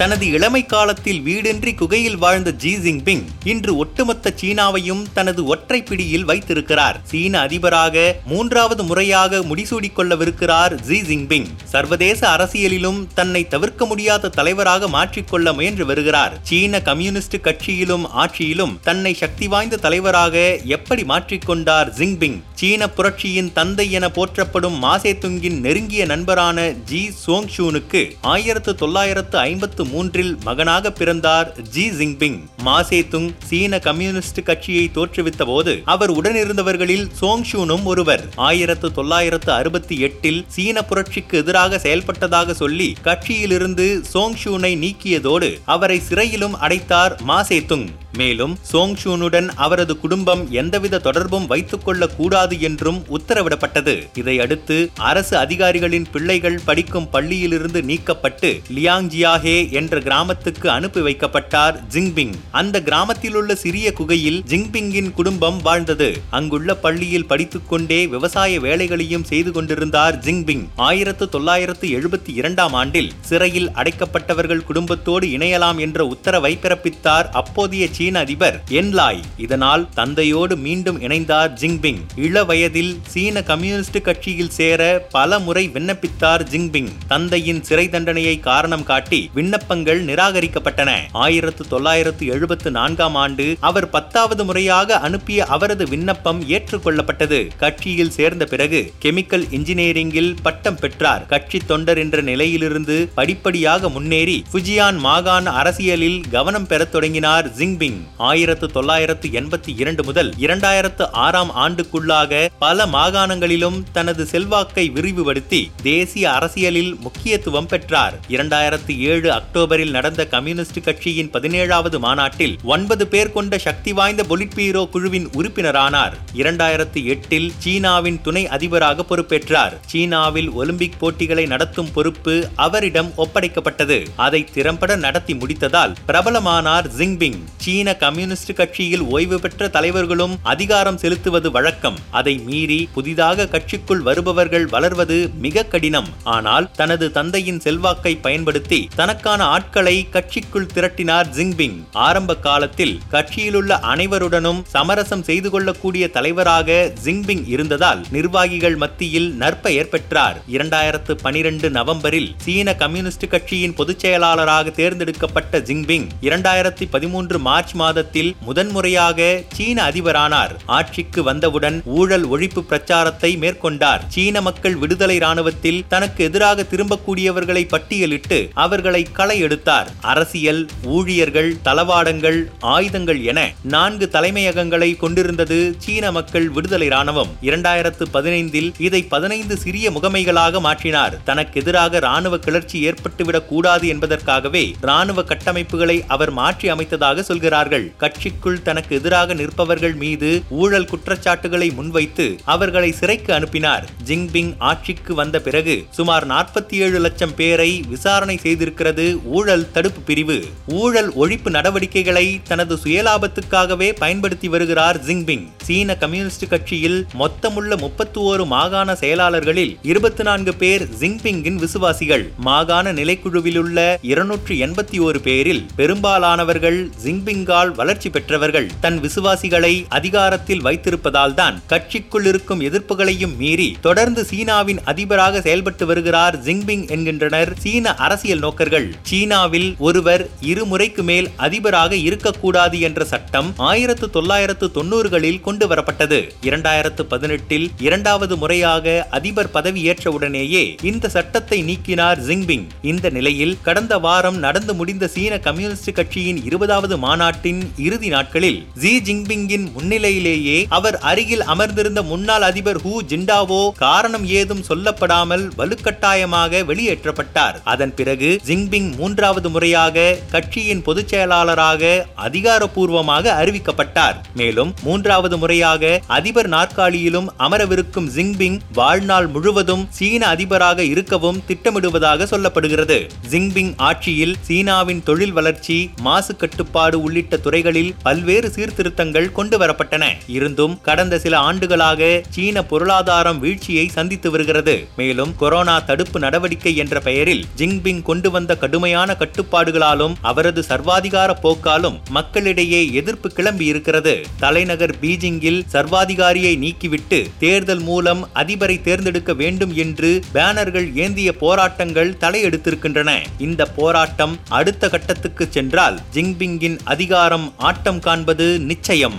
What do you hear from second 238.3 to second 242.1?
நோக்கர்கள். சீனாவில் ஒருவர் இருமுறைக்கு மேல் அதிபராக